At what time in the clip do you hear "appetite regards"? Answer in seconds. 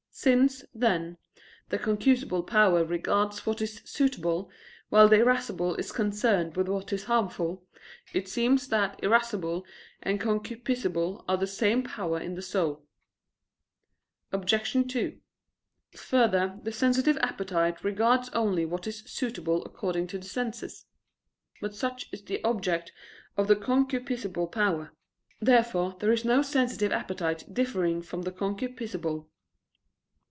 17.21-18.29